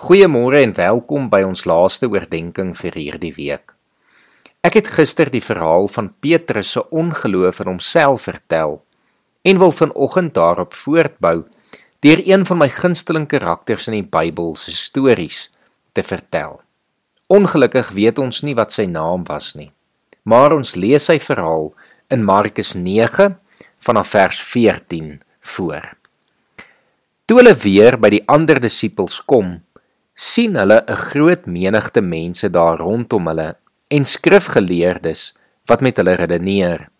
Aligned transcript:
Goeiemôre 0.00 0.62
en 0.64 0.70
welkom 0.72 1.26
by 1.28 1.42
ons 1.44 1.66
laaste 1.68 2.08
oordeenking 2.08 2.70
vir 2.78 2.94
hierdie 2.96 3.34
week. 3.36 3.74
Ek 4.64 4.78
het 4.78 4.88
gister 4.88 5.28
die 5.28 5.42
verhaal 5.44 5.90
van 5.92 6.08
Petrus 6.24 6.70
se 6.72 6.80
ongeloof 6.88 7.60
in 7.60 7.68
homself 7.68 8.24
vertel 8.30 8.78
en 9.44 9.60
wil 9.60 9.76
vanoggend 9.76 10.32
daarop 10.40 10.72
voortbou 10.86 11.44
deur 12.00 12.24
een 12.24 12.48
van 12.48 12.62
my 12.62 12.70
gunsteling 12.78 13.28
karakters 13.28 13.90
in 13.92 13.98
die 13.98 14.08
Bybel 14.16 14.56
se 14.56 14.72
stories 14.72 15.50
te 15.92 16.00
vertel. 16.00 16.62
Ongelukkig 17.28 17.92
weet 17.92 18.24
ons 18.24 18.40
nie 18.40 18.56
wat 18.56 18.72
sy 18.72 18.88
naam 18.88 19.28
was 19.28 19.52
nie, 19.52 19.68
maar 20.24 20.56
ons 20.56 20.78
lees 20.80 21.12
sy 21.12 21.20
verhaal 21.20 21.74
in 22.08 22.24
Markus 22.24 22.72
9 22.72 23.34
vanaf 23.84 24.16
vers 24.16 24.40
14 24.48 25.18
voor. 25.56 25.92
Toe 27.28 27.44
hulle 27.44 27.58
weer 27.68 28.00
by 28.00 28.16
die 28.16 28.26
ander 28.32 28.56
disippels 28.64 29.20
kom, 29.28 29.60
sien 30.20 30.56
hulle 30.60 30.84
'n 30.84 31.00
groot 31.08 31.46
menigte 31.46 32.00
mense 32.00 32.50
daar 32.50 32.78
rondom 32.78 33.26
hulle 33.26 33.56
en 33.88 34.04
skrifgeleerdes 34.04 35.32
wat 35.64 35.80
met 35.80 35.96
hulle 35.96 36.14
redeneer. 36.14 36.90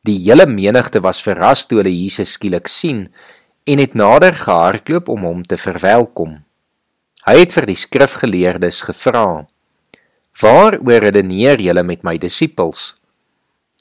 Die 0.00 0.18
hele 0.24 0.46
menigte 0.46 1.00
was 1.00 1.20
verras 1.22 1.66
toe 1.66 1.78
hulle 1.82 1.92
Jesus 1.92 2.32
skielik 2.32 2.68
sien 2.68 3.08
en 3.64 3.78
het 3.78 3.94
nader 3.94 4.32
gehardloop 4.32 5.08
om 5.08 5.20
hom 5.28 5.42
te 5.42 5.56
verwelkom. 5.56 6.40
Hy 7.26 7.36
het 7.38 7.52
vir 7.52 7.66
die 7.66 7.76
skrifgeleerdes 7.76 8.80
gevra: 8.88 9.46
"Waaroor 10.40 11.04
redeneer 11.04 11.60
julle 11.60 11.82
met 11.82 12.02
my 12.02 12.16
disippels?" 12.18 12.94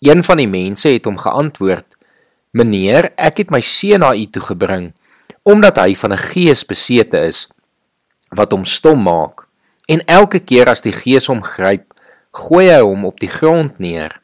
Een 0.01 0.23
van 0.23 0.37
die 0.37 0.47
mense 0.47 0.89
het 0.89 1.05
hom 1.05 1.17
geantwoord: 1.17 1.87
"Meneer, 2.51 3.13
ek 3.15 3.37
het 3.37 3.51
my 3.51 3.61
seun 3.61 3.99
na 3.99 4.13
u 4.15 4.25
toe 4.25 4.43
gebring 4.43 4.93
omdat 5.43 5.77
hy 5.77 5.95
van 5.95 6.11
'n 6.11 6.17
gees 6.17 6.65
besete 6.65 7.19
is." 7.31 7.47
Wat 8.37 8.53
hom 8.55 8.65
stom 8.65 9.05
maak. 9.05 9.47
En 9.89 10.03
elke 10.07 10.39
keer 10.39 10.69
as 10.71 10.83
die 10.85 10.95
gees 10.95 11.27
hom 11.31 11.43
gryp, 11.43 11.89
gooi 12.33 12.69
hy 12.71 12.81
hom 12.81 13.05
op 13.05 13.19
die 13.21 13.31
grond 13.31 13.79
neer. 13.83 14.19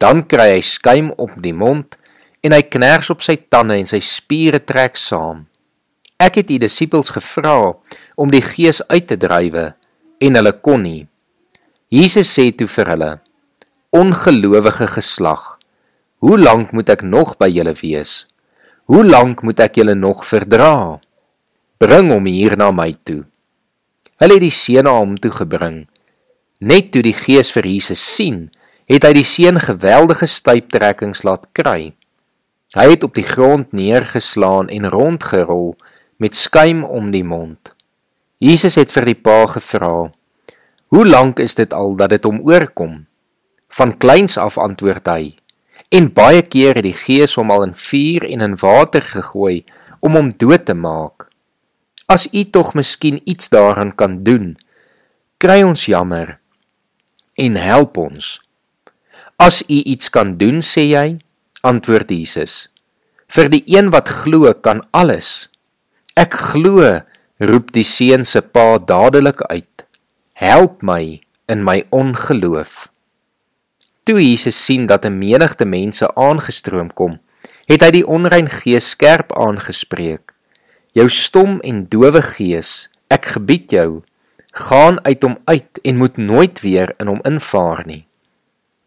Dan 0.00 0.24
kry 0.24 0.54
hy 0.56 0.62
skuim 0.64 1.10
op 1.20 1.34
die 1.42 1.54
mond 1.56 1.98
en 2.40 2.54
hy 2.56 2.62
kners 2.72 3.10
op 3.12 3.24
sy 3.24 3.36
tande 3.52 3.76
en 3.76 3.88
sy 3.88 4.00
spiere 4.04 4.62
trek 4.64 4.96
saam. 4.96 5.44
Ek 6.20 6.40
het 6.40 6.48
die 6.48 6.60
disippels 6.60 7.12
gevra 7.14 7.72
om 8.20 8.32
die 8.32 8.42
gees 8.44 8.80
uit 8.88 9.06
te 9.08 9.16
drywe 9.20 9.70
en 10.20 10.36
hulle 10.36 10.52
kon 10.64 10.82
nie. 10.84 11.06
Jesus 11.90 12.30
sê 12.36 12.50
toe 12.52 12.68
vir 12.70 12.92
hulle: 12.92 13.12
Ongelowige 13.90 14.86
geslag, 14.86 15.56
hoe 16.22 16.36
lank 16.38 16.74
moet 16.76 16.92
ek 16.92 17.02
nog 17.02 17.34
by 17.40 17.48
julle 17.50 17.74
wees? 17.80 18.28
Hoe 18.90 19.02
lank 19.06 19.42
moet 19.46 19.60
ek 19.64 19.80
julle 19.80 19.96
nog 19.98 20.22
verdra? 20.28 21.00
Bring 21.80 22.12
hom 22.12 22.28
hier 22.28 22.56
na 22.60 22.70
my 22.74 22.92
toe. 23.06 23.24
Hulle 24.20 24.36
het 24.36 24.44
die 24.44 24.52
seun 24.52 24.84
na 24.84 24.98
hom 24.98 25.14
toe 25.16 25.32
gebring. 25.32 25.86
Net 26.60 26.90
toe 26.92 27.00
die 27.00 27.16
gees 27.16 27.48
vir 27.54 27.64
Jesus 27.64 28.02
sien, 28.04 28.50
het 28.84 29.06
hy 29.06 29.14
die 29.16 29.24
seun 29.24 29.56
geweldige 29.56 30.26
stuiptrekkings 30.28 31.22
laat 31.24 31.46
kry. 31.56 31.94
Hy 32.76 32.84
het 32.92 33.06
op 33.06 33.16
die 33.16 33.24
grond 33.24 33.72
neergeslaan 33.72 34.68
en 34.68 34.90
rondgerol 34.92 35.72
met 36.20 36.36
skuim 36.36 36.84
om 36.84 37.08
die 37.14 37.24
mond. 37.24 37.72
Jesus 38.44 38.76
het 38.76 38.92
vir 38.92 39.08
die 39.08 39.16
pa 39.16 39.46
gevra: 39.54 40.12
"Hoe 40.92 41.06
lank 41.06 41.40
is 41.40 41.56
dit 41.56 41.72
al 41.72 41.96
dat 41.96 42.12
dit 42.12 42.24
hom 42.24 42.44
oorkom?" 42.44 43.06
Van 43.72 43.96
kleins 43.96 44.36
af 44.36 44.58
antwoord 44.58 45.06
hy. 45.08 45.36
En 45.88 46.12
baie 46.12 46.42
keer 46.42 46.74
het 46.74 46.84
die 46.84 46.94
gees 47.06 47.34
hom 47.40 47.50
al 47.50 47.62
in 47.62 47.74
vuur 47.74 48.28
en 48.28 48.40
in 48.40 48.56
water 48.60 49.02
gegooi 49.02 49.64
om 50.00 50.12
hom 50.12 50.28
dood 50.28 50.64
te 50.64 50.74
maak. 50.74 51.29
As 52.10 52.26
u 52.32 52.42
tog 52.50 52.74
miskien 52.74 53.20
iets 53.24 53.48
daaraan 53.48 53.94
kan 53.94 54.24
doen, 54.26 54.56
kry 55.38 55.62
ons 55.62 55.84
jammer 55.86 56.40
en 57.38 57.54
help 57.54 58.00
ons. 58.02 58.40
As 59.38 59.62
u 59.62 59.78
iets 59.92 60.10
kan 60.10 60.34
doen, 60.36 60.58
sê 60.58 60.88
hy, 60.90 61.20
antwoord 61.62 62.10
Jesus. 62.10 62.66
Vir 63.30 63.46
die 63.52 63.62
een 63.70 63.92
wat 63.94 64.10
glo, 64.10 64.50
kan 64.58 64.82
alles. 64.90 65.46
Ek 66.18 66.34
glo, 66.50 66.82
roep 67.38 67.70
die 67.78 67.86
seun 67.86 68.26
se 68.26 68.42
pa 68.42 68.82
dadelik 68.82 69.46
uit. 69.46 69.86
Help 70.34 70.82
my 70.82 71.20
in 71.46 71.62
my 71.62 71.78
ongeloof. 71.94 72.90
Toe 74.02 74.18
Jesus 74.18 74.58
sien 74.58 74.90
dat 74.90 75.06
'n 75.06 75.14
menigte 75.14 75.64
mense 75.64 76.10
aangestroom 76.16 76.90
kom, 76.90 77.20
het 77.70 77.86
hy 77.86 77.90
die 78.02 78.06
onrein 78.06 78.50
gees 78.50 78.90
skerp 78.90 79.30
aangespreek 79.32 80.29
jou 80.96 81.08
stom 81.08 81.58
en 81.66 81.84
dowe 81.90 82.22
gees, 82.34 82.88
ek 83.10 83.32
gebied 83.36 83.72
jou, 83.74 84.02
gaan 84.52 84.98
uit 85.06 85.22
hom 85.22 85.36
uit 85.46 85.82
en 85.86 85.96
moet 85.96 86.16
nooit 86.16 86.60
weer 86.60 86.94
in 86.98 87.10
hom 87.10 87.20
invaar 87.26 87.84
nie. 87.86 88.04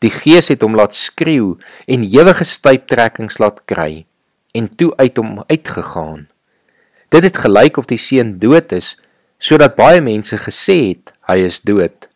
Die 0.03 0.11
gees 0.11 0.51
het 0.51 0.63
hom 0.65 0.75
laat 0.75 0.95
skreeu 0.95 1.55
en 1.87 2.03
ewige 2.03 2.43
stuiptrekkings 2.43 3.39
laat 3.39 3.61
kry 3.69 4.03
en 4.51 4.67
toe 4.67 4.91
uit 4.99 5.17
hom 5.17 5.39
uitgegaan. 5.47 6.27
Dit 7.09 7.23
het 7.23 7.39
gelyk 7.45 7.77
of 7.77 7.87
die 7.87 8.01
seun 8.01 8.35
dood 8.41 8.73
is, 8.75 8.95
sodat 9.39 9.77
baie 9.79 10.01
mense 10.03 10.37
gesê 10.43 10.77
het 10.91 11.13
hy 11.29 11.43
is 11.47 11.61
dood. 11.63 12.09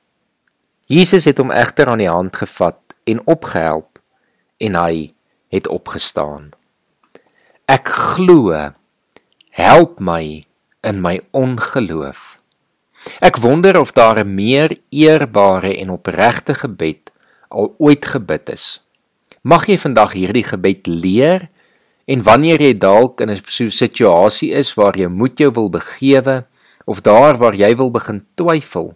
Jesus 0.92 1.28
het 1.28 1.40
hom 1.40 1.52
egter 1.52 1.88
aan 1.92 2.04
die 2.04 2.12
hand 2.12 2.36
gevat 2.40 2.80
en 3.08 3.24
opgehelp 3.28 4.00
en 4.64 4.76
hy 4.76 5.14
het 5.54 5.68
opgestaan. 5.72 6.52
Ek 7.68 7.88
glo 7.88 8.56
Help 9.58 9.98
my 10.00 10.46
in 10.86 11.02
my 11.02 11.18
ongeloof. 11.34 12.38
Ek 13.26 13.40
wonder 13.42 13.80
of 13.80 13.90
daar 13.98 14.22
'n 14.22 14.34
meer 14.34 14.78
eerbare 14.90 15.74
en 15.82 15.90
opregte 15.90 16.54
gebed 16.54 17.10
al 17.50 17.74
ooit 17.78 18.06
gebid 18.06 18.50
is. 18.50 18.86
Mag 19.42 19.66
jy 19.66 19.78
vandag 19.78 20.14
hierdie 20.14 20.44
gebed 20.44 20.86
leer 20.88 21.50
en 22.06 22.22
wanneer 22.22 22.62
jy 22.62 22.78
dalk 22.78 23.22
in 23.22 23.30
'n 23.30 23.42
situasie 23.70 24.54
is 24.54 24.74
waar 24.74 24.96
jy 24.96 25.08
moet 25.08 25.40
jou 25.40 25.52
wil 25.52 25.70
begewe 25.70 26.46
of 26.86 27.02
daar 27.02 27.38
waar 27.38 27.56
jy 27.56 27.76
wil 27.76 27.92
begin 27.92 28.26
twyfel, 28.36 28.94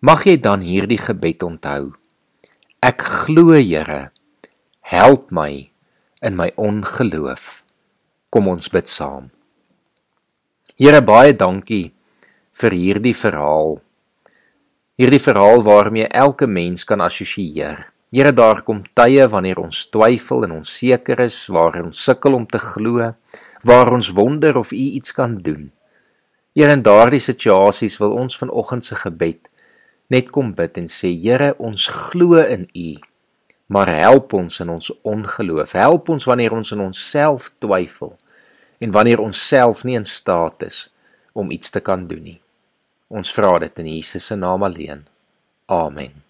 mag 0.00 0.24
jy 0.24 0.40
dan 0.40 0.60
hierdie 0.60 0.98
gebed 0.98 1.42
onthou. 1.42 1.92
Ek 2.80 3.02
glo, 3.02 3.52
Here, 3.52 4.10
help 4.80 5.30
my 5.30 5.70
in 6.22 6.36
my 6.36 6.50
ongeloof. 6.56 7.62
Kom 8.30 8.48
ons 8.48 8.68
bid 8.68 8.88
saam. 8.88 9.30
Here 10.80 11.02
baie 11.04 11.34
dankie 11.36 11.92
vir 12.56 12.72
hierdie 12.72 13.12
verhaal. 13.12 13.74
Hierdie 14.96 15.20
verhaal 15.20 15.60
waarmee 15.66 16.08
elke 16.08 16.46
mens 16.48 16.86
kan 16.88 17.04
assosieer. 17.04 17.90
Here 18.12 18.32
daar 18.32 18.62
kom 18.64 18.80
tye 18.96 19.26
wanneer 19.28 19.60
ons 19.60 19.84
twyfel 19.92 20.46
en 20.46 20.56
onseker 20.62 21.20
is, 21.20 21.36
waar 21.52 21.76
ons 21.82 22.00
sukkel 22.00 22.36
om 22.36 22.46
te 22.48 22.60
glo, 22.60 23.12
waar 23.64 23.92
ons 23.92 24.12
wonder 24.16 24.56
of 24.56 24.72
U 24.72 24.80
iets 24.80 25.12
kan 25.12 25.36
doen. 25.36 25.68
Here 26.56 26.72
in 26.72 26.84
daardie 26.84 27.20
situasies 27.20 27.98
wil 28.00 28.16
ons 28.16 28.36
vanoggend 28.40 28.84
se 28.84 28.96
gebed 28.96 29.48
net 30.12 30.28
kom 30.32 30.50
bid 30.56 30.76
en 30.76 30.88
sê 30.92 31.12
Here, 31.12 31.54
ons 31.56 31.86
glo 31.88 32.40
in 32.40 32.66
U. 32.76 32.88
Maar 33.72 33.88
help 33.92 34.32
ons 34.36 34.60
in 34.60 34.68
ons 34.72 34.90
ongeloof. 35.08 35.72
Help 35.72 36.10
ons 36.12 36.26
wanneer 36.28 36.52
ons 36.52 36.72
in 36.72 36.80
onsself 36.84 37.52
twyfel 37.60 38.16
en 38.82 38.90
wanneer 38.90 39.22
ons 39.22 39.38
self 39.48 39.84
nie 39.86 39.94
in 39.94 40.08
staat 40.08 40.64
is 40.66 40.88
om 41.38 41.50
iets 41.54 41.70
te 41.70 41.80
kan 41.80 42.08
doen 42.10 42.22
nie. 42.22 42.40
Ons 43.12 43.30
vra 43.32 43.54
dit 43.62 43.78
in 43.78 43.88
Jesus 43.94 44.26
se 44.26 44.36
naam 44.36 44.64
alleen. 44.66 45.06
Amen. 45.70 46.22